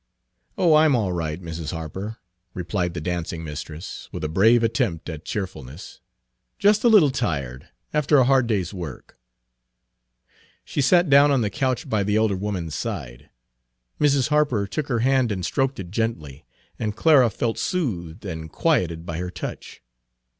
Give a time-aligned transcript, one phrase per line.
[0.57, 1.69] "Oh, I 'm all right, Mrs.
[1.73, 2.17] Harper,"
[2.55, 5.99] replied the dancing mistress, with a brave attempt at Page 42 cheerfulness,
[6.57, 9.19] "just a little tired, after a hard day's work."
[10.65, 13.29] She sat down on the couch by the elder woman's side.
[13.99, 14.29] Mrs.
[14.29, 16.45] Harper took her hand and stroked it gently,
[16.79, 19.83] and Clara felt soothed and quieted by her touch.